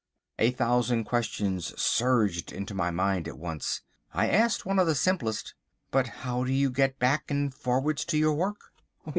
[0.39, 3.83] A thousand questions surged into my mind at once.
[4.15, 5.53] I asked one of the simplest.
[5.91, 8.73] "But how do you get back and forwards to your work?"